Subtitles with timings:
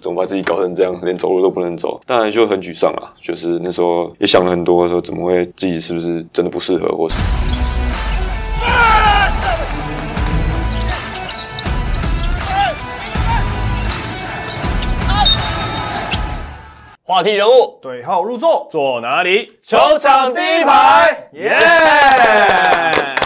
[0.00, 2.00] 怎么把自己搞成这样，连走路都不能走？
[2.06, 7.16] 当然就很沮丧啊，就是那时候也想了很多，说怎么会自己是不是真的不适合，或是
[17.02, 19.50] 话题人物，对号入座，坐哪里？
[19.62, 21.56] 球场第一排，耶！
[23.02, 23.17] 我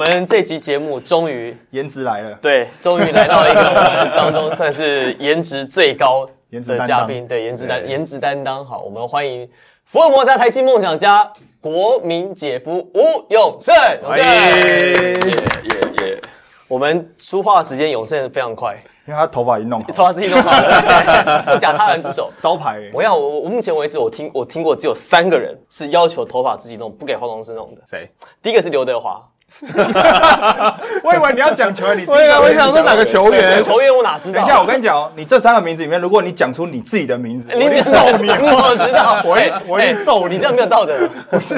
[0.00, 8.64] 们这集节目终于颜值来了，对，终于来到一个我们当中算是颜值最高的颜值的嘉宾，对，颜值担颜值担当。
[8.64, 9.46] 好，我们欢迎
[9.84, 14.24] 福尔摩沙台新梦想家国民姐夫吴永胜，永胜。
[14.24, 15.52] 耶耶
[15.98, 16.22] 耶！
[16.66, 18.74] 我们说话时间永胜非常快，
[19.06, 22.32] 因为他头发已经弄好，头发自己弄好了，不假他人之手。
[22.40, 22.90] 招牌欸。
[22.94, 27.82] 我要，我我目前为止，我听我听过只有三个人是要求头发自己弄，不给化妆师弄的。
[27.90, 28.10] 谁？
[28.40, 29.22] 第一个是刘德华，
[31.02, 33.62] 我以为你要讲球员，你对啊，我想说哪个球员？
[33.62, 34.40] 球员我哪知道？
[34.40, 38.30] 等一下，我跟你讲哦，你这三个名字里面，如果你讲出你自己的名字，你我一定怎揍你，你。
[38.50, 40.30] 我知道，我我你。
[40.30, 40.96] 你这样没有道德，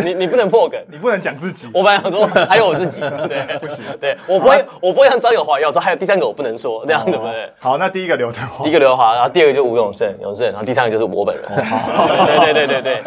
[0.03, 0.81] 你你不能破梗。
[0.91, 1.69] 你不能讲自己。
[1.73, 7.51] 我本来想说还有我自己， 对，不行，对我不会，我不会像张友华一样说还有第三个我不能说，这样对不对？
[7.59, 8.65] 好，那第一个刘德华。
[8.65, 11.45] 第一，个刘德华，然后第二个就吴永胜，永胜，然后第三个就是我本人。
[11.47, 13.03] 对对对对对，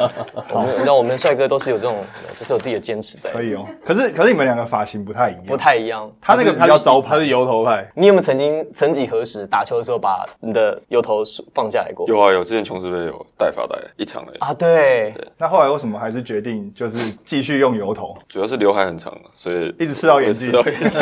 [0.51, 1.97] 我们那我们帅哥都是有这种，
[2.35, 3.65] 就是有自己的坚持在，可以哦。
[3.85, 6.11] 可是可是你们两个发型不太一样不，太一样。
[6.19, 7.89] 他那个比较招牌他是，油头派。
[7.95, 11.23] 你有没有曾经曾几何时打球的时候把你的油头
[11.53, 12.05] 放下来过？
[12.09, 20.51] 有啊有，之前琼斯杯有戴发带一场而已，啊，对，那后来为什么还是决定就是继续用油头，主要是刘海很长，所以一直吃到眼镜吃？
[20.51, 20.99] 到眼镜。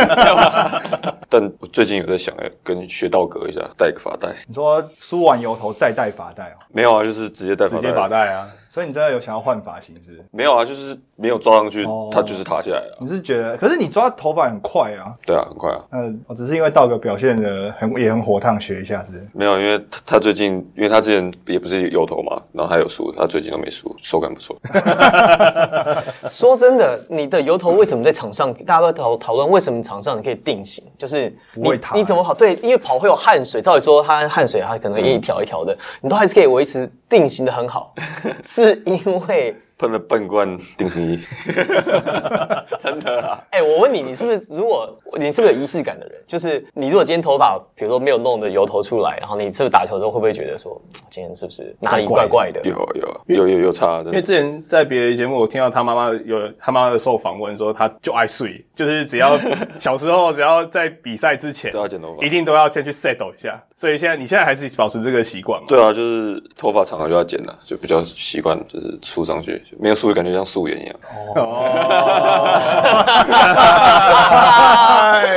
[1.28, 4.30] 但我最近有在想，哎，跟学道格一下，戴个发带。
[4.48, 7.82] 你说梳完油头再戴发带哦，没有啊，就是直接戴发带。
[7.82, 8.48] 直接发带啊！
[8.74, 10.26] 所以你真的有想要换发型是不是？
[10.32, 12.98] 没有啊，就是没有抓上去哦，它就是塌下来了。
[13.00, 15.80] 你是觉得，可是你抓头发很快啊，对啊，很快啊。
[15.92, 19.28] 嗯，我只是因为道哥表现的很也很火烫，学一下是不是？
[19.32, 24.60] 没有，因为他他最近，因为他之前也不是油头嘛，然后他有梳，他最近都没梳，手感不错。
[26.28, 32.34] 说真的，你的油头为什么在场上，大家都在讨讨论为什么场上你可以定型，就是你不会塌你怎么跑？
[32.34, 37.94] 对，因为跑会有汗水，照理说它汗水它可能一条一条的，你都还是可以维持定型的很好，
[38.44, 39.56] 是因为。
[39.84, 41.20] 喷了半罐定型液，
[42.80, 43.38] 真的啊！
[43.50, 46.16] 哎、我问你，你是不是如果你是不是有仪式感的人？
[46.26, 52.62] 就是你如果今天头发，比如说没有弄的油头出来，然后你是不是打球的时候会不会觉得说，今天是不是哪里怪怪的？
[52.64, 54.06] 有啊有啊有有有差，的。
[54.06, 59.38] 因为之前在别的节目，我听到他妈妈有他妈妈的受访问说，他就爱睡，就是只要
[59.78, 63.62] 小时候只要在比赛之前都要剪头发一定都要先去 settle 一下。
[63.76, 65.66] 所以现在你现在还是保持这个习惯吗？
[65.68, 70.96] 对啊，就是头发长了就要剪了，就比较习惯，就是梳上去，就没有素质感觉像素颜一样。
[71.36, 71.64] 哦，
[75.14, 75.36] 哎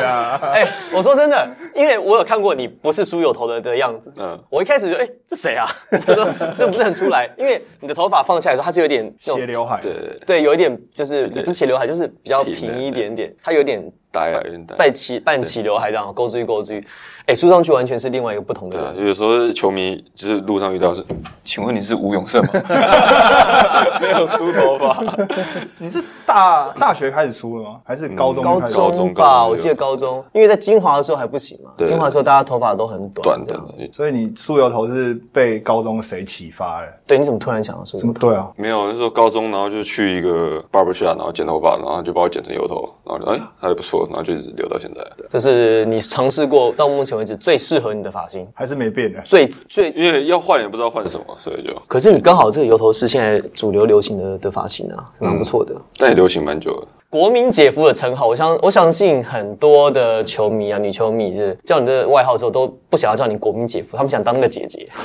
[0.00, 4.12] 呀，哎、我说真的，因为我有看过你不是梳油头的的样子。
[4.16, 5.66] 嗯，我一开始就哎、这谁啊？
[6.06, 14.76] 他说这不是很出来，因为你的头发放下来的时候，它是有点斜刘海，对对对，有一点就是对不是斜刘海，就是比较平一点点，它有点呆啊，有点呆。
[14.76, 16.82] 半齐半齐刘海这样勾追勾追，
[17.26, 21.04] 哎，梳上去完全是另外一个不同的对啊，有时候球迷就是路上遇到是，
[21.44, 22.50] 请问你是吴永胜吗？
[24.00, 25.02] 没有梳头发，
[25.78, 27.80] 你是大大学开始梳的吗？
[27.84, 28.80] 还是高中就高开始梳？
[28.80, 33.88] 高中中吧，我记得高中，因为在金华的时候还不行嘛，对金华的时候大家头发都很短短的。
[33.92, 36.88] 所以你梳油头是被高中谁启发的？
[37.06, 38.14] 对，你怎么突然想要梳什么？
[38.14, 45.04] 对啊，没有，那时候高中，然后就去一个 barber shop，然后剪头发，然后就把我剪成油头，然后就哎还不错，然后就一直留到现在。
[45.28, 49.20] 这是你尝试过到目前为止最适合你的发型，还是没变的。
[49.24, 49.90] 最最。
[49.98, 55.74] 因为要换也不知道换什么，所以就可是你刚好这个油头是现在主流流行的的发型啊，蛮不错的。
[55.96, 56.88] 但也流行蛮久了。
[57.10, 64.86] 国民姐夫的称号，我相我相信很多的球迷啊，女球迷就是叫你的外号的时候，都不想要叫你国民姐夫，他们想当那个姐姐，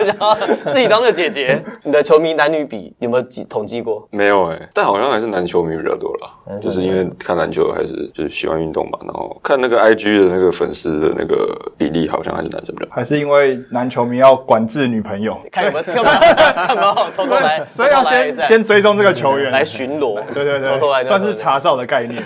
[0.00, 0.34] 想要
[0.72, 1.62] 自己当那个姐姐。
[1.82, 4.08] 你的球迷男女比有没有几统计过？
[4.10, 12.94] 没有哎、但好像还是男球迷比较多啦，就是因为看篮球还是就是喜欢运动嘛，然后看那个 IG 的那个粉丝的那个比例，好像还是男生比较多。
[12.94, 21.34] 还是因为男球迷要管制女朋友，看有没有看有没有看有没有偷偷来， 所以要先先追踪这个球员来巡逻，对对对，偷偷来算是。
[21.34, 22.22] 查哨的概念。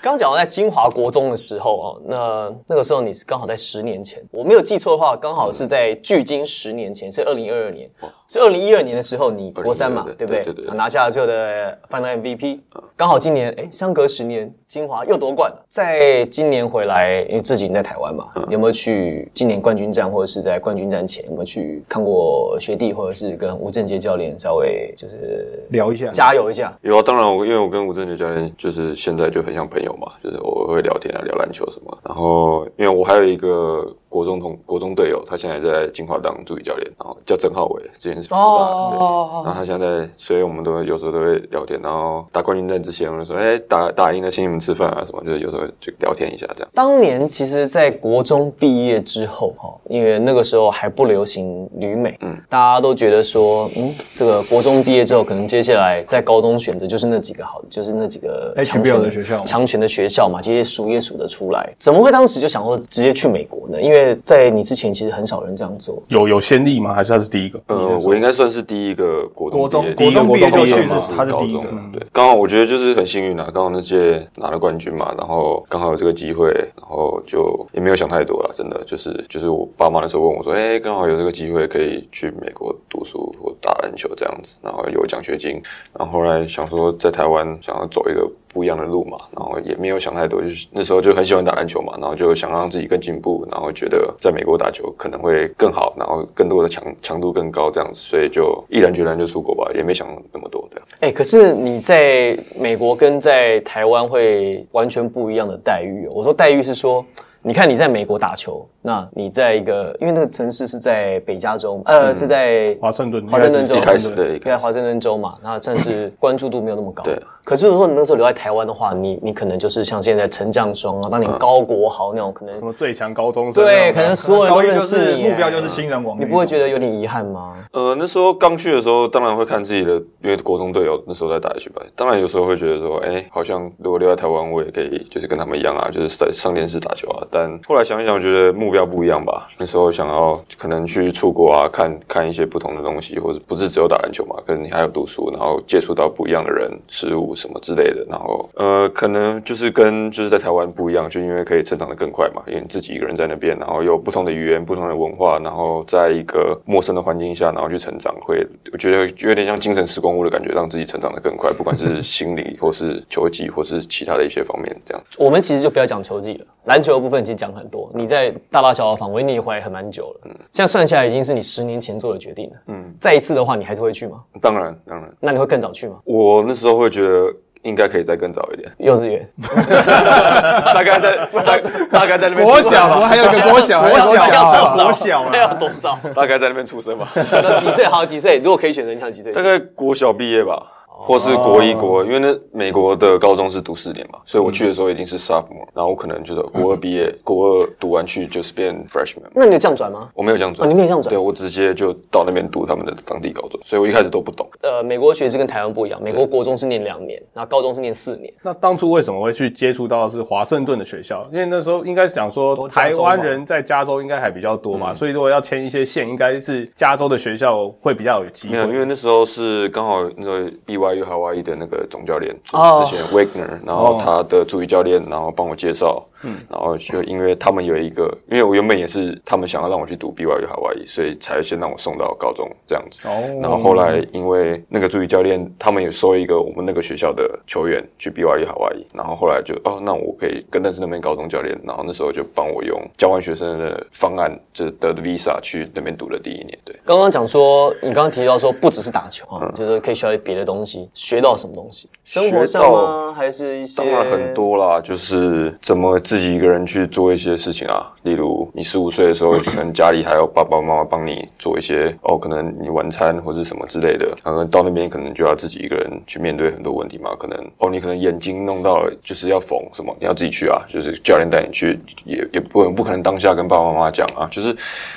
[0.00, 7.90] 刚讲到在金华国中的时候哦，那那个时候你是刚好在十年前，我没有记错的话，刚好是在距今十年前，是二零二二年，
[8.28, 10.44] 是二零一二年的时候，你国三嘛，对不对？
[10.44, 12.60] 对对对拿下了最后的 Final MVP，
[12.96, 15.64] 刚好今年哎，相隔十年，金华又夺冠了。
[15.68, 26.72] 在今年回来，因为自己你在台湾嘛，有没有去今年冠军战或者是在冠军战前有没有去看过学弟，或者是跟吴正杰教练稍微就是聊一下，加油一下？
[26.82, 31.98] 有啊，当然我因为我跟吴正杰教练就是现在就很像朋友嘛，就是我会聊天啊，聊篮球什么。
[32.04, 46.70] 然后因为我还有一个国中同国中队友，他现在在金华当助理教练，然后叫郑浩伟，之前是福大然后他现在在，所以我们都会有时候都会聊天，然后打冠军战之前，我们说，哎、打打赢了请你们吃饭啊什么，就是有时候就聊天一下这样。
[46.74, 61.74] 当年其实，在国中毕业之后，哈，因为那个时候还不流行旅美，嗯，大家都觉得说，嗯，这个国中毕业之后，可能接下来在高中选择就是那几个好，就是那几个强权的学校强权的学校嘛，其实数也数得出来。
[61.78, 63.80] 怎么会当时就想说直接去美国呢？
[63.80, 66.02] 因为在你之前，其实很少人这样做。
[66.08, 66.94] 有有先例吗？
[66.94, 67.60] 还是他是第一个？
[67.66, 85.60] 呃，我应该算是第一个国中国中毕业国中毕业就去是他是第一个对，刚好我觉得就是很幸运啊，刚好那届拿了冠军嘛，然后刚好有这个机会，然后就也没有想太多了，真的就是就是我爸妈那时候问我说，哎、刚好有这个机会可以去美国读书或打篮球这样子，然后有奖学金，
[85.98, 88.28] 然后后来想说在台湾想要走一个
[88.58, 100.86] 不一样的路嘛，然后也没有想太多，就是那时候就很喜欢打篮球嘛，然后就想让自己更进步，然后觉得在美国打球可能会更好，然后更多的强强度更高这样子，所以就毅然决然就出国吧，也没想那么多这样。
[101.02, 106.10] 哎、可是你在美国跟在台湾会完全不一样的待遇哦。
[106.16, 107.06] 我说待遇是说，
[107.40, 117.04] 你看你在美国打球，那你在一个，因为那个城市是在北加州，呃，是在华盛顿华盛顿州，一开始对一开始在华盛顿州嘛，那算是关注度没有那么高。
[117.04, 117.16] 对。
[117.48, 123.64] 可是如果你那时候留在台湾的话，你你可能就是像现在陈将双啊，当年高国豪那种，可能什么最强高中生？
[123.64, 127.54] 对，可能所有人都认识你，是目标就是新人王你不会觉得有点遗憾吗？
[127.72, 131.80] 呃，那时候刚去的时候，当然会看自己的，因为国中队友那时候在打去吧。
[131.96, 137.26] 当然有时候会觉得说，哎、好像如果留在台湾，我也可以就是跟他们一样啊，就是在上电视打球啊。
[137.30, 139.48] 但后来想一想，我觉得目标不一样吧。
[139.56, 148.04] 那时候想要可能去出国啊，看看一些不同的东西，或者不是只有打篮球嘛，可能你还有读书，然后接触到不一样的人、事物什么之类的。
[148.10, 165.02] 然后呃，可能就是跟就是在台湾不一样，就因为可以成长的更快嘛，因为你自己一个人在那边，然后有不同的语言、不同的文化，然后在一个陌生的环境下，然后去成长，会我觉得有点像精神时光屋的感觉，让自己成长的更快，不管是心理或是球技或是其他的一些方面，这样。
[165.16, 167.90] 我们其实就不要讲球技了，篮球的部分其实讲很多。
[167.94, 172.56] 你在大大小小访问你也回来很蛮久了，现在算下来已经是你十年前做的决定了。
[172.66, 174.20] 嗯，再一次的话，你还是会去吗？
[174.40, 175.96] 当然，当然，那你会更早去吗？
[176.04, 179.26] 我那时候会觉得应该可以再更早一点，幼稚园？
[179.40, 181.58] 大概在大
[181.90, 185.98] 大概在那边国出生小，我还有一个国小，还有国小啊，国小还要，多早？
[186.14, 187.86] 大概在那边出生吧，那几岁？
[187.86, 188.38] 好，几岁？
[188.38, 189.32] 如果可以选择，你想几岁？
[189.32, 190.74] 大概国小毕业吧。
[191.00, 199.22] 或是国一、国二，因为那美国的高中是读四年嘛，所以我去的时候已经是 sophomore，然后我可能就是国二毕业，国二读完去就是变 freshman。
[199.32, 200.10] 那你有这样转吗？
[200.14, 204.48] 我没有这样转，哦你没有这样转对我直接就到那边读他们的当地高中，所以我一开始都不懂。
[204.62, 208.32] 呃，美国学制跟台湾不一样，美国国中是念两年，然后高中是念四年。
[208.42, 211.22] 那当初为什么会去接触到的是华盛顿的学校？
[211.30, 218.78] 因为那时候应该想说台湾人在加州应该还比较多嘛，所以如果要签一些线，应该是加州的学校会比较有机会没有，因。
[218.78, 220.50] 为那时候是刚好那个
[220.88, 222.84] BYU 海外的那个总教练，就哦。
[222.84, 233.00] 是之前 Wagner，然后他的助理教练，然后帮我介绍，嗯，然后就因为他们有一个，因为我原本也是他们想要让我去读 BYU 海外，所以才先让我送到高中这样子。
[233.06, 233.10] 哦。
[233.40, 246.74] 然后后来因为那个助理教练，他们有收一个我们那个学校的球员去 BYU 海外，然后后来就哦，那我可以跟认识那边高中教练，然后那时候就帮我用交换学生的方案，就是得的 visa 去那边读了第一年，对。
[246.84, 251.88] 刚刚讲说，你刚刚提到说，不只是打球啊，就是可以学到别的东西，学到什么东西？
[252.04, 253.12] 生活上吗？
[253.12, 253.82] 还是一些？
[253.82, 254.28] 当然很。
[254.38, 257.92] 多啦，就是怎么自己一个人去做一些事情啊。
[258.02, 264.06] 例如，你十五岁的时候，可能家里还有爸爸妈妈帮你做一些哦，可能你晚餐或者什么之类的。
[264.22, 267.16] 然后到那边可能就要自己一个人去面对很多问题嘛。
[267.18, 270.62] 可能哦，你可能眼睛弄到了，就是要缝什么，你要自己去啊。
[270.72, 274.28] 就是教练带你去，也也不不可能当下跟爸爸妈妈讲啊。
[274.30, 274.54] 就是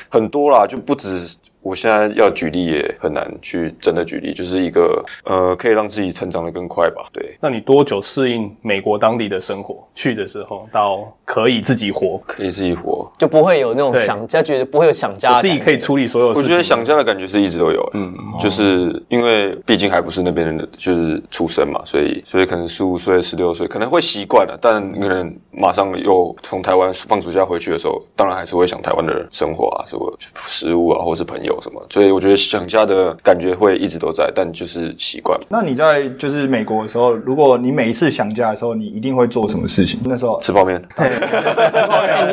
[0.09, 1.27] 很多啦，就不止。
[1.61, 7.05] 我现在要举例也很难去真的举例，就是一个呃，可以让自己成长的更快吧。
[7.13, 9.87] 对，那你多久适应美国当地的生活？
[9.93, 13.09] 去的时候到可以自己活，可以自己活。
[13.17, 16.43] 就不会有那种想家，觉得不会有想家的自己可以处理所有事情。
[16.43, 35.39] 我觉得想家的感觉是一直都有，嗯，就是因为毕竟还不是那边人的，就是出生嘛，所以所以可能十五岁、十六岁可能会习惯了，但可能马上又从台湾放暑假回去的时候，当然还是会想台湾的生活啊，什么食物啊，或是朋友什么，所以我觉得想家的感觉会一直都在，但就是习惯。
[35.49, 39.99] 那你在就是美国的时候，如果你每一次想家的时候，你一定会做什么事情？
[40.05, 41.09] 那时候吃泡面，哎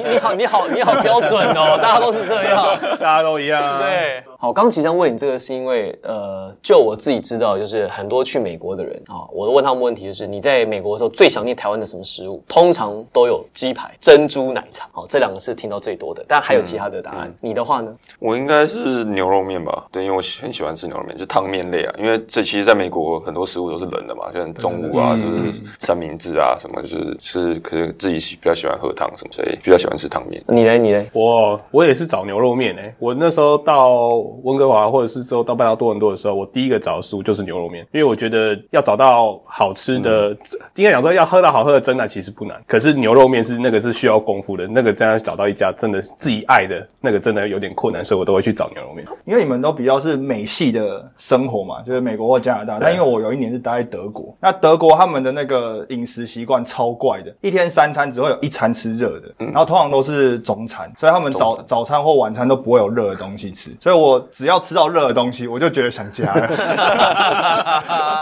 [0.05, 2.79] 你你好，你好，你好标准哦，大家都是这样。
[3.01, 3.79] 大家都一样啊。
[3.83, 12.43] 对，好，刚其实问你这个是因为，呃，就我自己知道，就是很多去美国的人啊，我问他们问题就是，你在美国的时候最想念台湾的什么食物？
[12.49, 17.33] 通常都有鸡排、珍珠奶茶，好，这两个是听到最多的，但还有其他的答案。
[17.41, 17.95] 你的话呢？
[18.19, 21.95] 我应该是牛肉面吧，对，因为我很喜欢吃牛肉面，就汤面类啊。
[21.99, 30.43] 因为这其实在美国很多食物都是冷的嘛，像中午啊，就是三明治啊什么，就是是可是自己比较喜欢喝汤什么，所以比较喜欢吃汤面。
[30.49, 30.79] 你嘞？
[30.79, 31.07] 你嘞？
[31.13, 40.31] 我我也是找牛肉面诶、我那时候到温哥华或者是之后到搬到多伦多的时候，我第一个找的食物就是牛肉面，因为我觉得要找到好吃的，
[40.77, 48.98] 应该讲说要喝到好喝的真奶其实不难，可是牛肉面是那个是需要功夫的，那个这样找到一家真的自己爱的那个真的有点困难，所以我都会去找牛肉面。
[49.25, 52.79] 因为你们都比较是美系的生活嘛，就是美国或加拿大。
[52.81, 63.71] 但因为我有一年是待在德国，那德国他们的那个饮食习惯超怪的，一天三餐只会有一餐吃热的，然后通常都是中餐，所以他们早餐早餐或晚餐都不会有热的东西吃。
[63.81, 66.49] 所以我只要吃到热的东西，我就觉得想家了。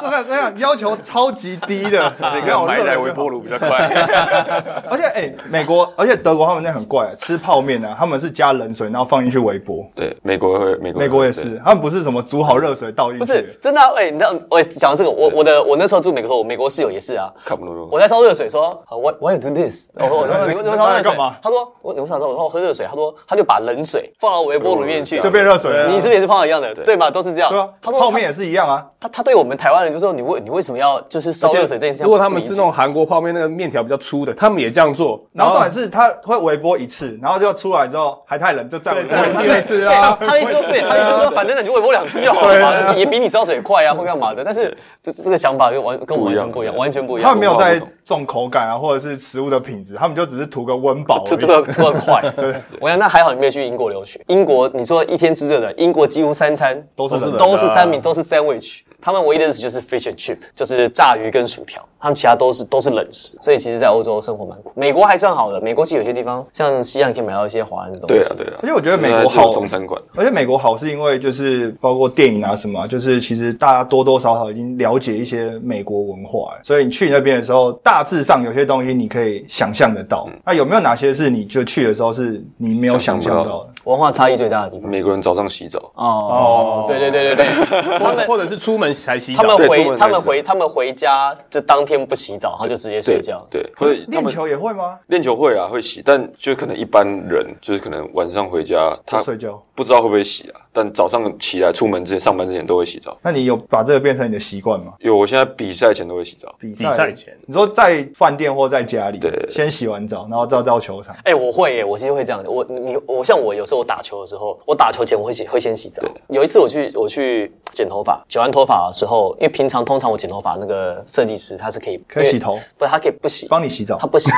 [0.00, 3.68] 这个这样要求超级低的，你看我热的时候炉比较快。
[4.90, 9.84] 而且哎、美国，而且德国他们那很怪，吃泡面呢、啊，他们是加冷水，然后放进去微波。
[9.94, 19.88] 对，美国会，美国美国也是，他们不是什么煮好热水倒进去，不是真的、啊，哎、你知道，我讲到这个，我我的我那时候住美国的时候，我美国室友也是啊，卡布诺诺我在烧热水，说呃 Why Why you do this？
[19.96, 21.36] 我说我说你为什么烧热水干嘛？
[21.42, 25.86] 他说我我想说，我说我喝热水，他说他就把冷水放到微波炉里面去，就变热水了。
[25.86, 26.74] 你是不是也是碰到一样的？
[26.74, 27.10] 对吧？
[27.10, 27.50] 都是这样。
[27.50, 28.84] 对啊，他说泡面也是一样啊。
[29.00, 32.04] 他他对我们台湾人就说你为你为什么要就是烧热水这件事情？
[32.04, 35.24] 如果他们是那种韩国泡面，那个面条比较粗的，他们也这样做。
[35.32, 39.78] 然后重点是他会微波一次，然后就出来之后还太冷，就再微波对，一他们也次。
[39.80, 40.18] 吃啊。
[40.20, 44.42] 他的意思说，对，他就说，反正你就微波两次就好了嘛，也比你烧水快啊，或干嘛的。
[44.44, 47.28] 但是这这个想法就完跟我完全不一样，完全不一样。
[47.28, 51.30] 他们没有在重口感啊，或者是食物的品质，他们就只是图个温饱而已。
[51.30, 52.22] 就突然突然快。
[52.80, 54.20] 我想那还好你没有去英国留学。
[54.28, 58.80] 英国你说一天吃热的，英国几乎三餐都是都是三明都是 sandwich。
[59.00, 64.72] 他们唯一的食就是 fish and chip，就是炸鱼跟薯条，他们其他都是都是冷食，所以其实，在欧洲生活蛮苦。
[64.74, 68.14] 美国还算好的，美国其实有些地方像西岸可以买到一些华人的东西。
[68.14, 68.58] 对啊，对啊。
[68.62, 80.28] 而且我觉得美国好中餐馆，而且美国好是因为就是包括电影啊什么啊，就是其实大家多多少少已经了解一些美国文化，所以你去那边的时候，大致上有些东西你可以想象得到。
[80.44, 83.66] 那有没有哪些是你就去的时候是你没有想象到的？
[83.84, 84.90] 文化差异最大的地方。
[84.90, 89.42] 美国人早上洗澡，哦，对对对对对， 他们或者是出门才洗澡。
[89.42, 93.46] 他们回他们回他们回家，就当天不洗澡，然后就直接睡觉。
[93.50, 94.98] 对，或者练球也会吗？
[95.06, 99.62] 练球会啊，会洗，但就可能一般人就是可能晚上回家，他睡觉。
[99.74, 103.14] 不知道会不会洗啊，但早上起来出门之前、上班之前都会洗澡。
[103.20, 104.94] 那你有把这个变成你的习惯吗？
[105.00, 111.14] 有我现在比赛前都会洗澡，比比赛前你说在饭店或在家里，对先洗完澡，然后再到球场。
[111.24, 112.50] 哎、我会耶，我其实会这样的。
[112.50, 116.02] 我你我像我有时候我打球的时候，我打球前我会洗会先洗澡。
[116.28, 124.06] 有一次我去我去剪头发，剪完头发的时候，因为平常通常我剪头发那个设计师他是可以可以洗头，不，他可以不洗，帮你洗澡他。
[124.06, 124.30] 不洗。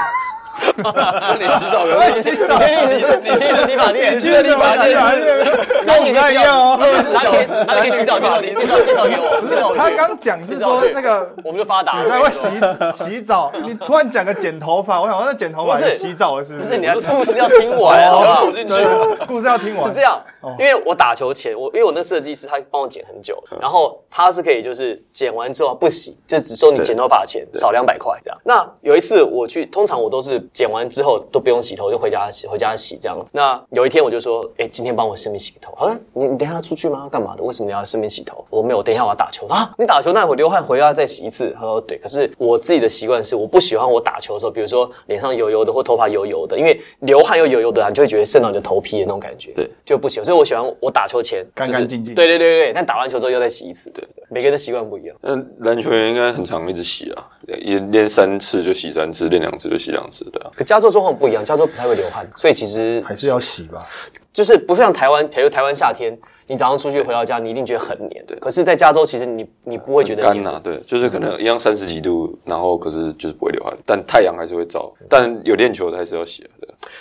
[0.83, 4.17] 帮你洗澡有 你确定你是你去的理发店？
[4.17, 4.97] 你去的理发店？
[5.87, 12.25] 那你可以洗一样哦澡，二十小时，那你可以洗澡，介绍你介绍介绍给我，介绍我他刚讲是说那个我们就发达你在了。
[12.25, 12.31] 会
[12.99, 16.67] 洗洗澡，你突然讲个剪头发，我想说那剪头发不是是洗澡的，是不是？
[16.67, 18.51] 不是你的故事要听完，好不好？
[18.51, 18.75] 进去。
[19.29, 19.87] 故事要听完。
[19.87, 20.21] 是这样，
[20.59, 28.39] 因为我打球前，我因为我那设计师他帮我剪很久，然后他是可以就是剪完之后不洗，就只收你剪头发的钱，少两百块这样。
[28.45, 33.19] 那有一次我去，通常我都是剪完之后都不用洗头，就回家洗，回家洗这样。
[33.33, 35.73] 那有一天我就说，哎，今天帮我顺便洗个头。
[35.75, 37.01] 啊，你你等一下出去吗？
[37.03, 37.43] 要干嘛的？
[37.45, 38.45] 为什么你要顺便洗头？
[38.51, 39.71] 我没有，等一下我要打球啊。
[39.79, 41.55] 你打球那会流汗，回家再洗一次。
[41.55, 49.53] 他说对，可是我自己的习惯是，我不喜欢我打球的时候，比如说脸上油油的或头发油油的，因为流汗又油油的，你就会觉得渗到你的头皮的那种感觉。
[49.55, 53.91] 对，就不喜欢，所以我喜欢我打球前就是干干净净对对对对，但打完球之后又再洗一次。
[53.91, 55.17] 对对，每个人的习惯不一样。
[55.21, 60.51] 那篮球员应该很常一直洗啊，也练三次就洗三次，练两次就洗两次，对啊。
[60.57, 63.87] 可加州状况不一样，加州不太会流汗，所以其实还是要洗吧。
[64.33, 68.25] 就是不像台湾，比如台湾夏天，你早上出去回到家，你一定觉得很黏。
[68.25, 70.43] 对，可是在加州，其实你你不会觉得黏。
[70.43, 76.49] 干呐、对，就是可能一样三十几度，然后可是就是不会流汗，但太阳还是会照，但有练球的还是要洗。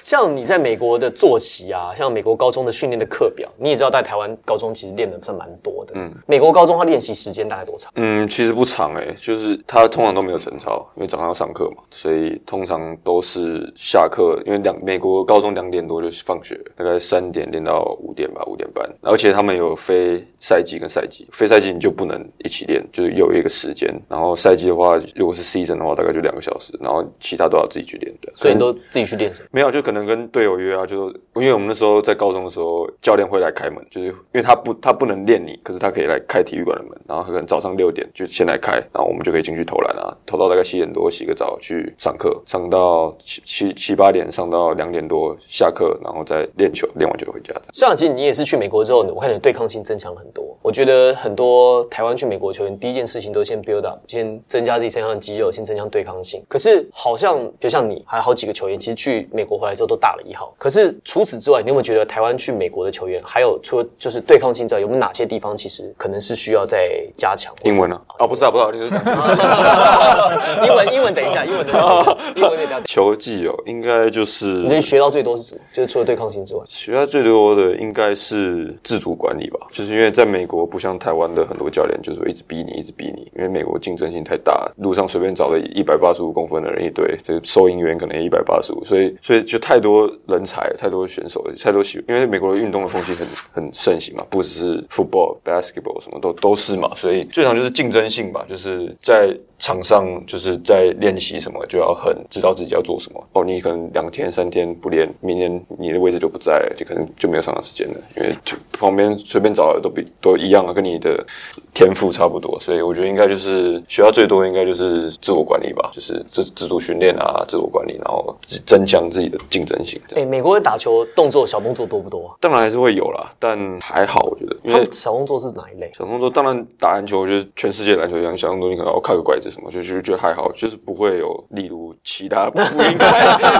[0.03, 5.93] 像你在美国的作息啊，像美国高中的训练的课表，你也知道，在台湾高中其实练的算蛮多的。
[5.95, 7.91] 嗯，美国高中他练习时间大概多长？
[7.95, 18.87] 嗯，其实不长诶、就是他通常都没有晨操，因为早上要上课嘛，所以通常都是下课，因为两美国高中两点多就放学，大概三点练到五点吧，五点半。
[19.01, 23.93] 而且他们有非赛季跟赛季，非赛季你就不能一起练，就是有一个时间。
[24.09, 28.31] 然后赛季的话，如果是 season 的话，大概就两个小时，然后其他都要自己去练的。
[28.35, 29.49] 所以你都自己去练什么？
[29.51, 47.65] 没有，就就可能跟队友约啊，就是因为我们那时候在高中的时候，教练会来开门，就是因为他不他不能练你，可是他可以来开体育馆的门，然后他可能早上六点就先来开，然后我们就可以进去投篮啊，投到大概七点多洗个澡去上课，上到七七七八点，上到两点多下课，然后再练球，练完就回家的。
[47.73, 50.43] 像其实你也是去美国之后，我看你的对抗性增强很多。
[50.63, 56.43] 我觉得很多台湾去美国球员第一件事情都先 build up，先增加自己身上的肌肉，先增强对抗性。
[56.49, 60.53] 可是好像就像你，还有好几个球员，其实去美国回来之后都打了一号。
[60.57, 67.53] 可是除此之外，你有没有觉得台湾去美国的球员，还有除了就是对抗性之外，有没有哪些地方其实可能是需要再加强？
[67.63, 68.01] 英文啊？
[68.19, 69.03] 啊，不知道，不知道，你是讲
[70.65, 70.93] 英文？
[70.93, 72.81] 英文等一下，英文等一下，英文等一下。
[72.85, 75.61] 球技哦，应该就是你这学到最多是什么？
[75.73, 79.59] 就是除了对抗性之外，学到最多的应该是自主管理吧。
[79.71, 83.31] 就是因为在美国不像台湾的很多教练，就是一直逼你，一直逼你。
[83.35, 92.03] 因为美国竞争性太大，路上随便找了一百八十五公分的人一堆，就是收银员可能一百八十五，所以所以就太多人才，太多选手，太多喜。
[92.07, 99.35] 因为美国的运动的风气很很盛行嘛，不只是 football、basketball 什么都都是嘛，所以最常就是竞争性吧，就是在。
[99.59, 103.23] 场上就是在练习什么，就要很知道自己要做什么。
[103.33, 107.95] 哦，你可能两天三天不练，明天你的位置就不在了，就可能就没有上场时间了。
[108.15, 111.25] 因为就旁边随便找的都比都一样啊，跟你的
[111.73, 112.59] 天赋差不多。
[112.59, 118.35] 所以我觉得应该就是学到最多应该就是自我管理吧，就是自自主训练啊，自我管理，然后
[118.65, 119.99] 增强自己的竞争性。
[120.15, 122.35] 哎，美国人打球动作小动作多不多？
[122.39, 124.56] 当然还是会有啦，但还好我觉得。
[124.71, 125.89] 他们小动作是哪一类？
[125.97, 133.09] 小动作当然打篮球，我觉得全世界篮球一样，小动作你可能要靠个拐子什么，就就觉得还好，就是不会有例如其他不应该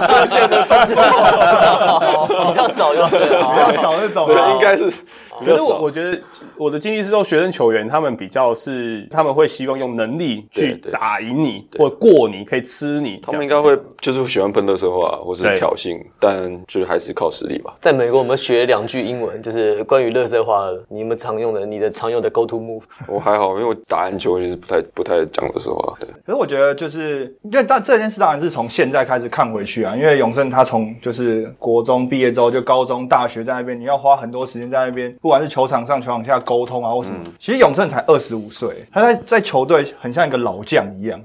[0.06, 1.02] 出现的动作，
[2.52, 4.92] 比较少就是 比较少那种，对应该是。
[5.44, 6.18] 可是我我觉得
[6.56, 13.20] 我的经历是说，学生球员他们比较是他们会希望用能力去打赢你或过你，可以吃你。
[13.22, 17.74] 他们应该会就是喜欢喷乐色话或是挑衅，但就是还是靠实力吧。
[17.80, 22.82] 在美国，我们学两句英文，就是关于乐色话，你们常用的，你的常用的 go to move。
[23.06, 25.94] 我还好，因为我打篮球就是不太不太讲乐色话。
[26.00, 35.14] 对 可是我觉得就是因为但这件事当然是从现在开始看回去啊，因为永胜他从就是国中毕业之后就高中、大学在那边，你要花很多时间在那边。
[35.28, 41.20] 不管是球场上、球场下沟通啊，或什么，其实永胜才二十五岁，他在在球队很像一个老将一样，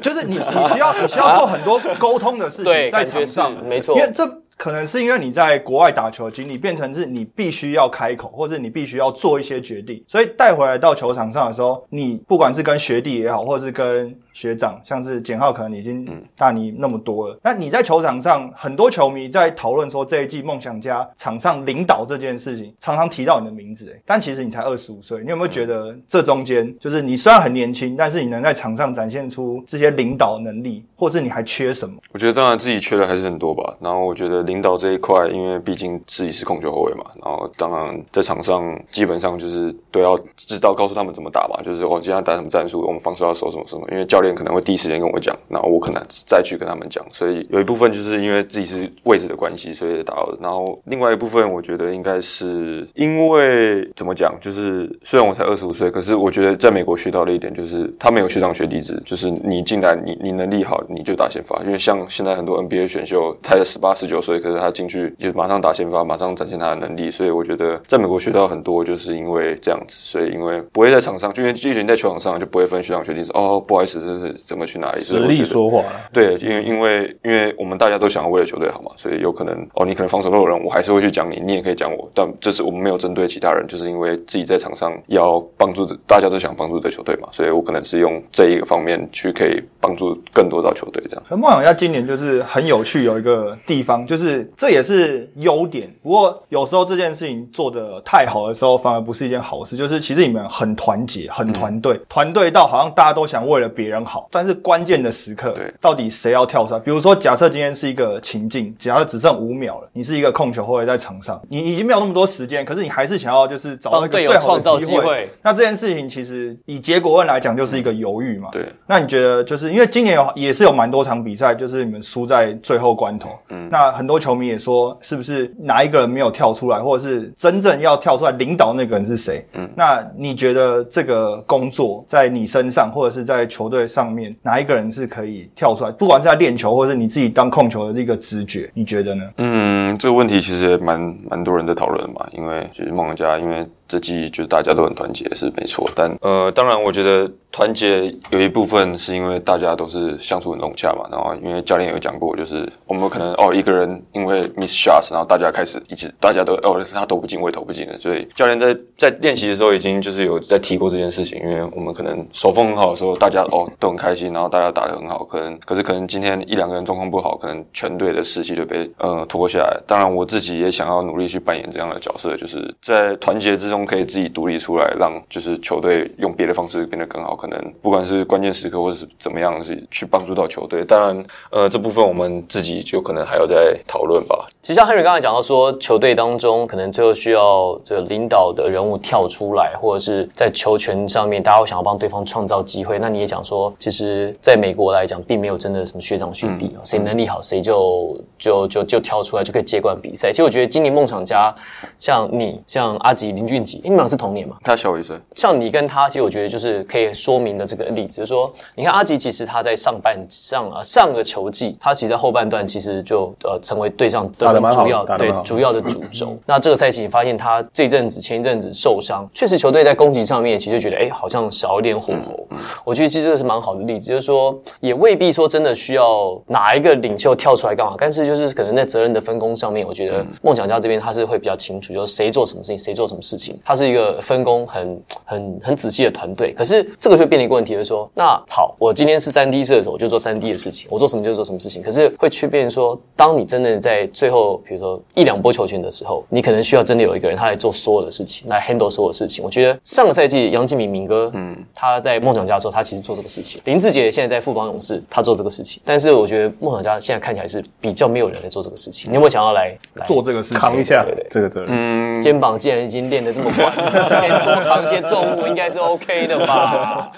[0.00, 4.24] 就是你你需要你需要做很多沟通的事情 在场上，没错，因为这
[4.62, 17.36] 可能是因为你在国外打球经历变成是你必须要开口，或者你必须要做一些决定，所以带回来到球场上的时候，你不管是跟学弟也好，或者是跟学长像是简浩，可能已经大你那么多了。
[17.42, 23.92] 那你在球场上，很多球迷在讨论说这一季梦想家场上领导这件事情，常常提到你的名字。
[23.92, 31.96] 哎，但其实你才二十五岁，你有没有觉得这中间就是你虽然很年轻，但是你能在场上展现出这些领导能力，或是你还缺什么？
[32.12, 33.76] 我觉得当然自己缺的还是很多吧。
[33.80, 50.36] 然后我觉得领导这一块，因为毕竟自己是控球后卫嘛，然后当然在场上基本上就是都要知道告诉他们怎么打吧，就是我今天打什么战术，我们防守要守什么什么，因为教练可能会第一时间跟我讲，然后我可能再去跟他们讲，所以有一部分就是因为自己是位置的关系，所以打到。
[50.40, 61.58] 然后另外一部分，我觉得应该是因为怎么讲，就是虽然我才二十五岁，可是我觉得在美国学到的一点就是，他没有学长学弟制，就是你进来，你你能力好，你就打先发。
[61.64, 67.10] 因为像现在很多 NBA 选秀，才十八十九岁，可是他进去就马上打先发，马上展现他的能力。
[67.10, 75.00] 所以我觉得在美国学到很多，就是因为这样子，所以因为不会在场上，就因为之前在球场上就不会分学长学弟，说哦不好意思，这是怎么去哪里？
[75.00, 75.82] 实力说话。
[76.12, 91.24] 对，因为因为因为我们大家都想要为了球队好嘛，所以有可能哦，你可能防守都有人，我还是会去讲你，你也可以讲我，但这是我们没有针对其他人，就是因为自己在场上要帮助，大家都想帮助的球队嘛，所以我可能是用这一个方面去可以帮助更多到球队这样。
[91.38, 99.76] 梦想家今年就是很有趣，有一个地方就是这也是优点，不过有时候这件事情做的太好的时候，反而不是一件好事。
[99.76, 106.80] 就是其实你们很团结，很团队，团队到好像大家都想为了别人好，但是关键的时刻，对，到底谁要跳出来？
[106.80, 115.30] 比如说，假设今天是一个情境，假设只剩五秒了，你是一个控球后卫在场上，你已经没有那么多时间，可是你还是想要就是找到一个最好的机会。
[115.42, 118.48] 那这件事情其实以结果论来讲，就是一个犹豫嘛。
[118.52, 118.66] 对。
[118.86, 123.30] 那你觉得，就是因为今年有也是有蛮多场比赛，就是你们输在最后关头。
[123.48, 123.68] 嗯。
[123.70, 129.44] 那很多球迷也说，是不是哪一个人没有跳出来，或者是真正要跳出来领导那个人是谁？
[129.54, 129.68] 嗯。
[129.76, 135.90] 那你觉得这个工作在你身上，或者是在球队上面，哪一个人是可以跳出来？
[135.92, 139.22] 不管是在练球，或者是你自己当控球的这个直觉，你觉得呢？
[139.38, 169.78] 嗯，这个问题其实也蛮蛮多人在讨论嘛，因为就是梦想家，因为这季就是大家都很团结是没错，但呃，当然我觉得团结有一部分是因为大家都是相处很融洽嘛，然后因为教练有讲过，就是我们可能哦一个人因为 miss shots，然后大家开始一直大家都哦他投不进，我也投不进了，所以教练在在练习的时候已经就是有在提过这件事情，因为我们可能手风很好的时候，大家哦都很开心，然后大家打得很好，可能可是可能今天一两个人状况不好，可能全队的士气就被呃拖下来。
[169.86, 177.36] 当然我自己也想要努力去扮演这样的角色，就是在团结之中可以自己独立出来，让就是球队用别的方式变得更好。
[177.42, 180.84] 可能不管是关键时刻或者是怎么样，是去帮助到球队。
[180.84, 184.46] 当然，呃，这部分我们自己就可能还要再讨论吧。
[184.62, 193.00] 其实像 Henry 刚才讲到说，球队当中可能最后需要这个领导的人物跳出来，或者是在球权上面，大家会想要帮对方创造机会。
[193.00, 200.30] 那你也讲说，其实在美国来讲，并没有真的什么学长学弟，谁能力好谁就就就就跳出来就可以接管比赛。
[200.30, 201.52] 其实我觉得今年梦想家，
[201.98, 204.56] 像你、像阿吉、林俊杰，你们俩是同年嘛？
[204.62, 216.36] 他小我一岁，像你跟他，其实我觉得就是可以说明的这个例子，就是说，你看阿吉，其实他在上半上啊上个球季，他其实在后半段其实就呃成为队上的主要对主要的主轴。
[216.46, 222.48] 那这个赛季你发现他这阵子前一阵子受伤，确实球队在攻击上面其实觉得哎好像少一点火候。
[222.84, 236.52] 我觉得其实这个是蛮好的例子，就是说也未必说真的需要哪一个领袖跳出来干嘛，但是就是可能在责任的分工上面，我觉得梦想家这边他是会比较清楚，就是谁做什么事情，谁做什么事情，他是一个分工很很很仔细的团队。
[236.52, 241.80] 可是这个就变成一个问题，就是说，那好，我今天是三 D 射手，我就做三 D 的事情，我做什么就做什么事情。
[241.80, 249.44] 可是会去变成说，当你真的在最后，比如说一两波球权的时候，你可能需要真的有一个人他来做所有的事情，来 handle 所有的事情。
[249.44, 253.60] 我觉得上个赛季杨敬敏明哥，嗯，他在梦想家的时候，他其实做这个事情。
[253.64, 255.80] 林志杰现在在富邦勇士，他做这个事情。
[255.84, 259.10] 但是我觉得梦想家现在看起来是比较没有人在做这个事情。
[259.10, 261.68] 你有没有想要来来做这个事情，扛一下对对对这个责任。
[261.70, 263.70] 嗯，肩膀既然已经练得这么快，
[264.44, 267.11] 多扛一些重物，应该是 OK 的吧？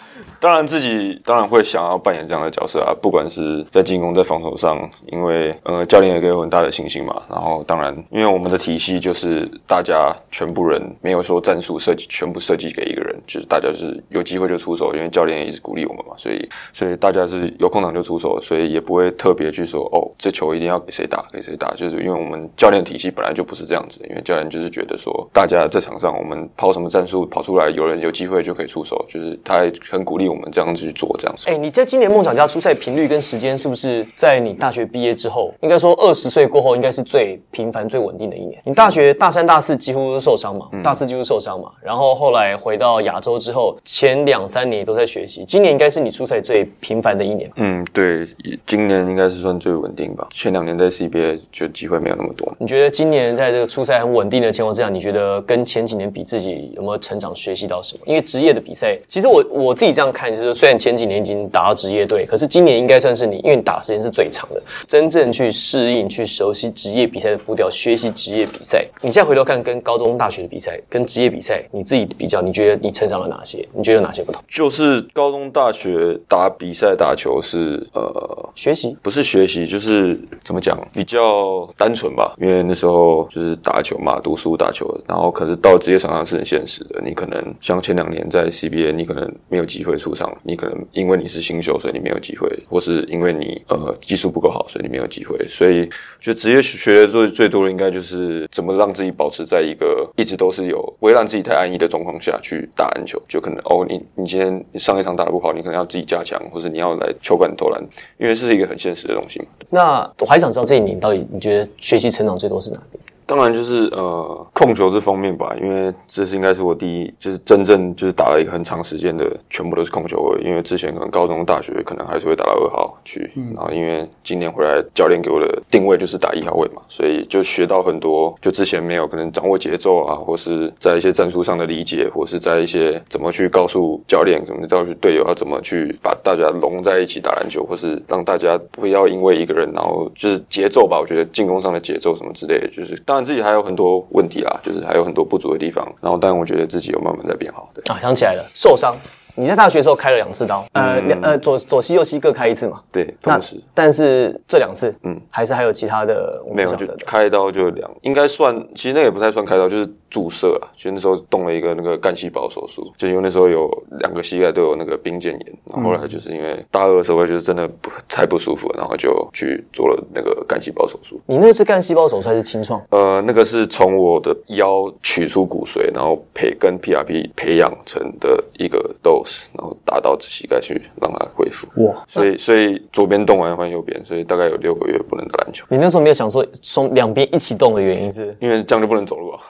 [0.44, 7.22] 当然自己当然会想要扮演这样的角色啊，不管是在进攻在防守上，因为呃教练也给我很大的信心嘛。
[7.30, 31.44] 然后当然，因为我们的体系就是大家全部人没有说战术设计全部设计给一个人，就是大家就是有机会就出手，因为教练也一直鼓励我们嘛，所以所以大家是有空档就出手，所以也不会特别去说哦这球一定要给谁打给谁打，就是因为我们教练体系本来就不是这样子，因为教练就是觉得说大家在场上我们跑什么战术跑出来，有人有机会就可以出手，就是他很鼓励我们这样子去做这样子。
[31.48, 38.60] 哎、你在今年梦想家出赛频率跟时间，是不是在你大学毕业之后，应该说二十岁过后，应该是最频繁、最稳定的一年？
[38.64, 47.50] 你大学大三、大四几乎都受伤嘛，大四几乎受伤嘛，然后后来回到亚洲之后，前两三年都在学习，今年应该是你出赛最频繁的一年。
[47.56, 48.26] 嗯，对，
[48.66, 50.26] 今年应该是算最稳定吧。
[50.30, 52.52] 前两年在 CBA 就机会没有那么多。
[52.58, 58.02] 你觉得今年在这个出赛很稳定的情况之下，你觉得跟前几年比，自己有没有成长、学习到什么？
[58.06, 68.86] 因为职业的比赛，其实我我自己这样看，就是虽然前几年已经打到职业队，可是今年应该算是你，因为你打时间是最长的，真正去适应、去熟悉职业比赛的步调，学习职业比赛。
[69.02, 73.68] 你现在回头看，跟高中、大学的比赛，跟职业比赛，你自己比较，你觉得你成长了哪些？
[73.74, 74.40] 你觉得有哪些不同？
[74.48, 82.34] 就是高中、大学打比赛、打球是呃，学习不是学习，就是怎么讲，比较单纯吧。
[82.40, 87.02] 因为那时候就是打球嘛，读书打球，然后可是到职业场上是很现实的。
[87.04, 95.38] 你可能像前两年在 CBA，你可能没有机会出场，你可能因为你是新秀，所以你没有机会，或是因为你呃技术不够好，所以你没有机会。
[95.48, 95.88] 所以，
[96.20, 103.18] 就职业学的最最多的应该就是怎么让自己保持在一个一直都是有不会让自己太安逸的状况下去打篮球。
[103.26, 107.82] 就可能哦，你你今天你上一场打得不好，你可能要自己加强，或者你要来球馆投篮，
[108.18, 109.46] 因为这是一个很现实的东西嘛。
[109.70, 113.03] 那我还想知道这一年到底你觉得学习成长最多是哪边？
[113.26, 120.42] 当然就是呃控球这方面吧，因为这是应该是我第一就是真正就是打了一个很长时间的，全部都是控球位。
[120.42, 147.80] 因为之前可能高中、大学可能还是会打到二号去，然后因为今年回来教练给我的定位就是打一号位嘛，所以就学到很多，就之前没有可能掌握节奏啊，或是在一些战术上的理解，或是在一些怎么去告诉教练，怎么告诉队友要怎么去把大家融在一起打篮球，或是让大家不要因为一个人，然后就是节奏吧，我觉得进攻上的节奏什么之类的，就是当然自己还有很多问题啦，就是还有很多不足的地方，然后但我觉得自己有慢慢在变好，对。
[147.84, 148.92] 啊，想起来了，受伤。
[149.36, 152.80] 你在大学的时候开了两次刀，呃，两呃左左膝右膝各开一次嘛？
[152.92, 160.70] 对，同时但是这两次，嗯嗯，还是还有其他的没有就开刀就两，应该算，其实那也不太算开刀，就是注射啊。
[160.76, 163.68] 就那时候动了一个那个干细胞手术，就因为那时候有
[163.98, 171.20] 两个膝盖都有那个髌腱炎，然后后来就是因为大二的时候就是真的不太不舒服了，然后就去做了那个干细胞手术。
[171.26, 172.80] 你那个是干细胞手术还是清创？
[172.90, 179.23] 呃，那个是从我的腰取出骨髓，然后培跟 PRP 培养成的一个都
[179.56, 181.66] 然后打到膝盖去让它恢复。
[181.82, 188.36] 哇，所以所以左边动完换右边，所以大概有六个月不能打篮球，你那时候没有想说双两边一起动的原因是？
[188.40, 189.40] 因为这样就不能走路啊。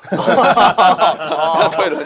[1.77, 1.99] 对了，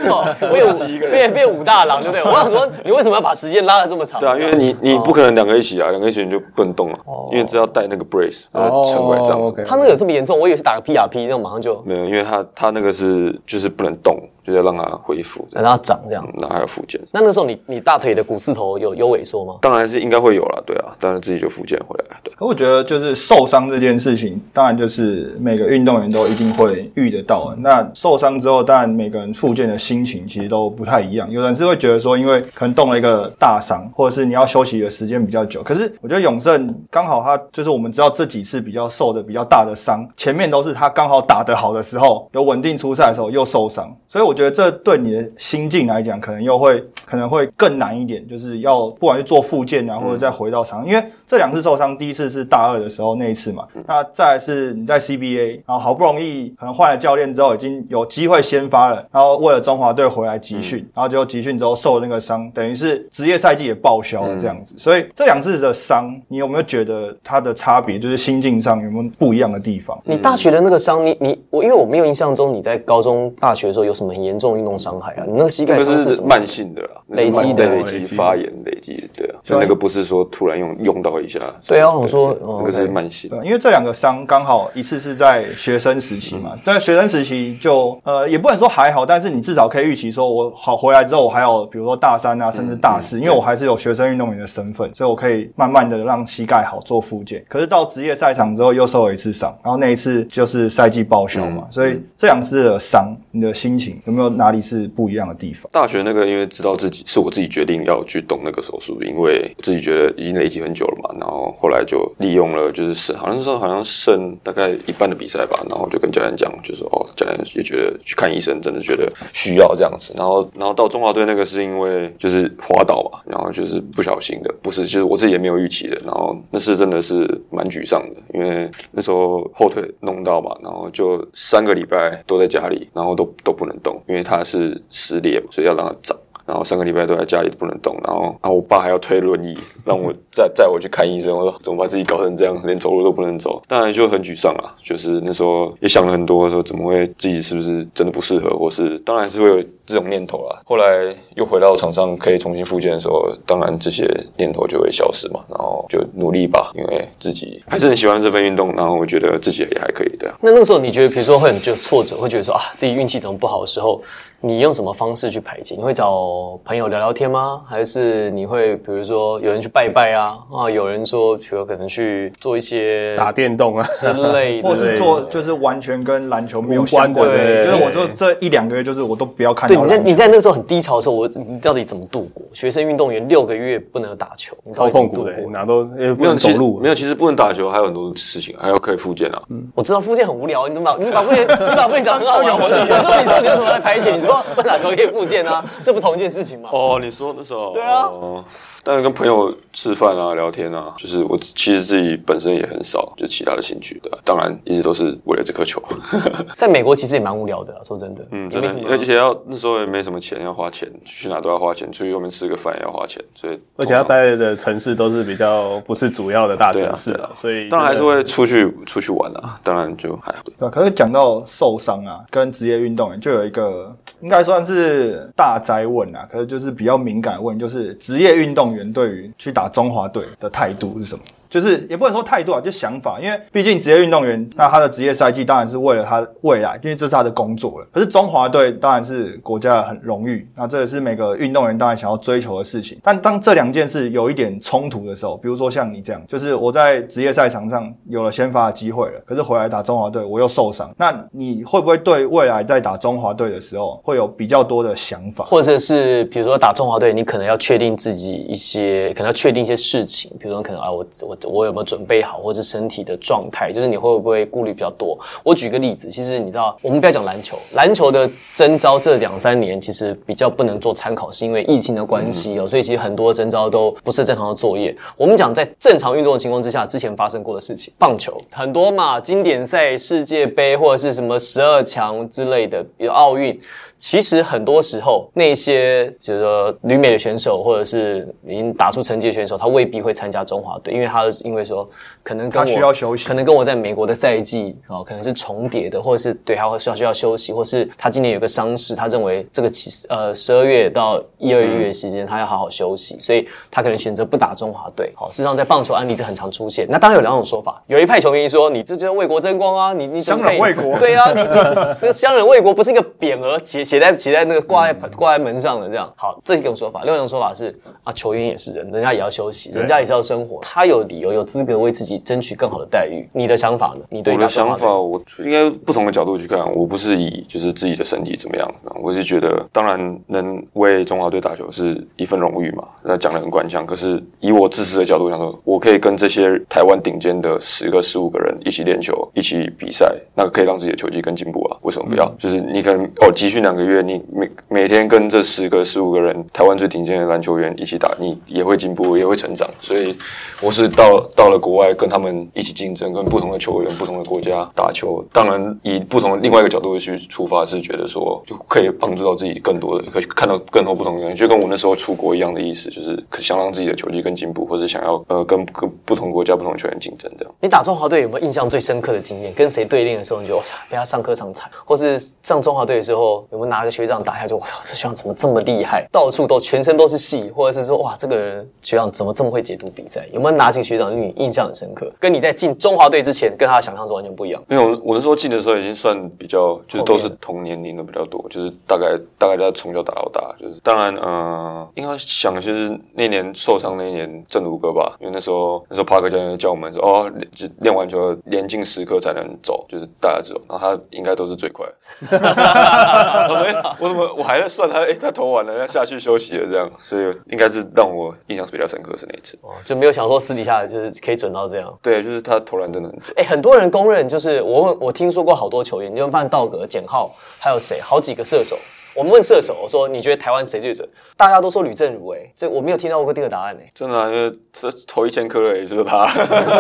[0.99, 2.23] 变变变武大郎，对不对？
[2.27, 4.19] 我想说，你为什么要把时间拉的这么长？
[4.21, 6.99] 对啊，因为你你不可能两个一起啊，两个一起你就不能动了，
[7.33, 9.47] 因为只要带那个 brace，然后撑回来这样子。
[9.47, 10.39] OK 他那个有这么严重？
[10.39, 16.27] 我以为是打个 PRP，那种马上就没有，因为他他那个是就是不能动，就是要让它恢复，让它长这样。
[16.41, 16.99] 然后还有复健。
[17.13, 19.57] 那那个时候你你大腿的股四头有有萎缩吗？
[19.61, 22.33] 当然是应该会有了，对啊，当然自己就复健回来，对。
[22.35, 27.57] 可我觉得就是受伤这件事情，当然就是每个运动员都一定会遇得到的。
[27.57, 31.31] 那受伤之后，当然每个人复健的心情其实都不太一样。
[31.31, 35.63] 有人是会觉得说，因为可能动了一个大伤，或者是你要休息的时间比较久。
[35.63, 69.99] 可是我觉得永胜刚好他就是我们知道这几次比较受的比较大的伤，前面都是他刚好打得好的时候，有稳定出赛的时候又受伤，所以我觉得这对你的心境来讲，可能又会 可能会更难一点，就是要不管是做复健啊，或者再回到场，因为这两次受伤，第一次是大二的时候那一次嘛，那再来是你在 CBA，然后好不容易可能换了教练之后，已经有机会先发了，然后为了中华队回来集训，然后结果集训之后受了那个伤，等于是职业赛季也报销了这样子，所以这两次的伤，你有没有觉得它的差别，就是心境上有没有不一样的地方？
[70.05, 75.25] 你大学的那个伤，你你我因为我没有印象中你在高中、大学的时候有什么很严重的运动伤害啊？
[75.27, 76.23] 你那个膝盖那个是伤是？
[76.23, 81.39] 慢性的啦，累积的累积发炎累积的，对啊，所以那个不是说突然用用到一下。
[81.67, 83.31] 对啊我说哦那个是慢性。
[83.31, 97.45] 对，因为这两个伤刚好一次是在学生时期嘛，但学生时期就呃也不能说还好，但是你至少可以预期说，我好回来之后，我还有比如说大三啊，甚至大四，因为我还是有学生运动员的身份，所以我可以慢慢的让膝盖好做复健。
[97.49, 105.71] 可是到职业赛场之后又受了一次伤，然后那一次就是赛季报销嘛，所以这两次的伤，你的心情有没有哪里是不一样的地方？
[105.71, 136.17] 大学那个，因为知道自己是我自己决定要去动那个手术，因为我自己觉得已经累积很久了嘛，然后后来就利用了，就是剩好像说好像剩大概一半的比赛吧，然后就跟教练讲，就是哦，教练也觉得去看医生，真的觉得需要这样子，然后然后到中华队那个是因为就是滑倒嘛，然后就是不小心的，不是就是我自己也没有预期的，然后那是真的是蛮沮丧的，因为那时候后腿弄到嘛，然后就三个礼拜都在家里，然后都都不能动，因为他是撕裂，所以要让它长。
[136.47, 144.73] 然后三个礼拜都在家里不能动，然后然后我爸还要推轮椅让我再载我去看医生，我说怎么把自己搞成这样，连走路都不能走，当然就很沮丧啊。
[144.83, 150.61] 就是那时候也想了很多，说怎么会自己是不是真的不适合，或是当然是会有这种念头啦。
[150.65, 160.33] 后来又回到场上可以重新复健的时候，当然这些念头就会消失嘛，然后就努力吧，因为自己还是很喜欢这份运动，然后我觉得自己也还可以的。
[160.41, 164.01] 那那个时候你觉得，比如说会很就挫折，会觉得说啊自己运气怎么不好的时候，
[164.41, 165.75] 你用什么方式去排解？
[165.75, 167.63] 你会找朋友聊聊天吗？
[167.67, 182.45] 还是你会比如说有人去拜拜啊啊，有人说比如可能去做一些打电动啊，之类的，或是做就是完全跟篮球没有相关的事，无关的就是我就这一两个月，就是我都不要看对，你在你在那个时候很低潮的时候，我你到底怎么度过？
[182.53, 185.51] 学生运动员六个月不能打球，你到超底怎么痛苦过？
[185.53, 189.43] 哪都也不没有其实能走路，没有，其实不能打球，还有很多事情，还要可以复健啊。
[189.75, 192.59] 我知道复健很无聊，你怎么把你把复健 你把复健讲得很好玩？
[192.59, 192.79] 我我说
[193.23, 194.13] 你说你为什么来排解？
[194.13, 196.69] 你说不打球可以复健啊， 这不同一件事情吗？
[196.73, 198.45] 哦，你说那时候对啊哦
[198.85, 204.09] 但是跟朋友吃饭啊、聊天啊，就是我其实自己本身也很少，就其他的兴趣的。
[204.25, 205.83] 当然，一直都是为了这颗球。
[206.57, 219.61] 在美国其实也蛮无聊的，说真的，嗯，真的而且要那时候也没什么钱要花钱，去哪都要花钱，出去外面吃个饭也要花钱，所以而且他待的城市都是比较不是主要的大城市对啊啊所以当然还是会出去出去玩啊。
[219.63, 220.39] 当然就还好。
[220.45, 231.25] 对啊，可是讲到受伤啊，跟职业运动员就有一个应该算是大灾问啊，可是就是比较敏感问，就是职业运动员对于去打中华队的态度是什么？
[231.49, 237.87] 就是也不能说态度啊，就想法，因为毕竟职业运动员，那他的职业赛季当然是为了他未来，因为这是他的工作了。
[237.93, 242.99] 可是中华队当然是国家很荣誉，那这也是每个运动员当然想要追求的事情。
[243.03, 255.45] 但当这两件事有一点冲突的时候，比如说像你这样，就是我在职业赛场上有了先发的机会了，可是回来打中华队我又受伤，那你会不会对未来在打中华队的时候会有比较多的想法？
[255.45, 265.19] 或者是比如说打中华队，你可能要确定自己一些，可能要确定一些事情，比如说可能啊，我我我有没有准备好，或是身体的状态，就是你会不会顾虑比较多？
[265.43, 274.97] 我举个例子，其实你知道，我们不要讲篮球，篮球的征招这两三年其实比较不能做参考，是因为疫情的关系哦，所以其实很多征招都不是正常的作业。
[275.17, 283.59] 我们讲在正常运动的情况之下，之前发生过的事情，棒球很多嘛，经典赛、世界杯或者是什么十二强之类的，比如奥运。
[284.01, 291.89] 其实很多时候，那些就是说旅美的选手，或者是已经打出成绩的选手，他未必会参加中华队，因为他因为说
[292.23, 305.13] 可能跟我他需要休息可能跟我在美国的赛季哦，可能是重叠的，或者是对他会需要需要休息，或是他今年有个伤势，他认为这个期呃十二月到一二月期间他要好好休息，所以他可能选择不打中华队。
[305.15, 306.87] 好，事实上在棒球案例这很常出现。
[306.89, 316.13] 那当然有两种说法，有一派球迷说你这就是为国争光啊，你你怎么 可以乡人为国对啊， 那个乡人为国不是一个匾额写写在写在那个挂在挂在门上的这样。
[316.17, 317.03] 好，这一种说法。
[317.05, 323.29] 另外一种说法是啊，球员也是人，人家也要休息，人家也是要生活，他有理由有资格为自己争取更好的待遇。
[323.33, 324.05] 你的想法呢？
[324.11, 326.59] 你对我的想法，我应该不同的角度去看。
[326.75, 333.87] 我不是以就是自己的身体怎么样，我是觉得，当然能为中华队打球是一份荣誉嘛，那讲的很官腔。
[333.87, 341.68] 可是以我自私的角度想说，我可以跟这些台湾顶尖的十个、十五个人一起练球，一起比赛，那可以让自己的球技更进步啊。
[341.89, 342.31] 为什么不要？
[342.39, 349.67] 就是你可能哦，集训两个月，你每每天跟这十个、十五个人台湾最顶尖的篮球员一起打，你也会进步，也会成长。
[349.81, 350.15] 所以
[350.61, 355.25] 我是到到了国外跟他们一起竞争，跟不同的球员、不同的国家打球。
[355.33, 367.55] 当然，以不同的另外一个角度去出发，是觉得说就可以帮助到自己更多的，可以看到更多不同的人，就跟我那时候出国一样的意思，就是想让自己的球技更进步，或者想要呃跟跟不同国家、不同球员竞争这样。
[367.63, 369.55] 你打中华队有没有印象最深刻的经验？
[369.55, 374.55] 跟谁对练的时候，你觉得我操，被他上课上惨，或是上中华队的时候，有没有拿着学长打下去？
[374.55, 376.07] 我操，这学长怎么这么厉害？
[376.13, 380.27] 到处都全身都是戏，或者是说哇，这个人学长怎么这么会解读比赛？
[380.33, 382.11] 有没有拿几个学长令你印象很深刻？
[382.19, 384.63] 跟你在进中华队之前，跟他的想象是完全不一样。
[384.69, 401.87] 因为我我那时候进的时候已经算比较，就是都是同年龄的比较多，就是大概大概在从小打到大，就是当然呃，应该想就是那年受伤那一年正如哥吧，因为那时候那时候帕克教练教我们说哦，就练完球连进十颗才能走，就是大家知道，然后他应该都是最快
[402.31, 411.99] 的，我怎么我还在算他，哎、他投完了要下去休息了这样，所以应该是让我印象是比较深刻是那一次，哦，就没有想说私底下就是可以准到这样。
[412.03, 413.35] 对，就是他投篮真的很准。
[413.37, 418.77] 哎、很多人公认，就是我问我听说过好多球员，你就看道格、简浩，还有谁，好几个射手。
[419.19, 421.05] 我们问射手，我说你觉得台湾谁最准？
[421.37, 426.25] 大家都说吕正如、哎，这我没有听到过第二个答案、哎，真的、啊，因为这投一千颗了也就是他，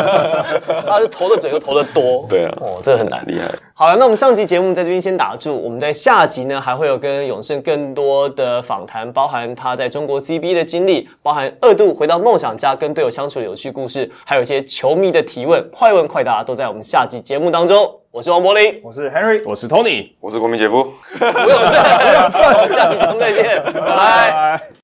[0.87, 2.24] 他是投的准又投的多。
[2.29, 3.24] 对啊哦，这个很难。
[3.27, 3.53] 厉害。
[3.74, 17.96] 好了，那我们上集节目在这边先打住，我们在下集呢还会有跟永胜更多的访谈，包含他在中国 CBA 的经历，包含二度回到梦想家跟队友相处的有趣故事，还有一些球迷的提问，快问快答都在我们下集节目当中。
[18.11, 20.88] 我是王柏林，我是 Henry，我是 Tony，我是国民姐夫。
[21.20, 23.81] 我有事，我有事，下次再见，拜。
[23.81, 24.78] 拜。